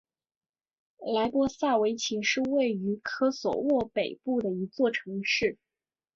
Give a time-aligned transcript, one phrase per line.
[1.13, 5.59] 莱波萨维奇是位于科索沃北部的一座城市。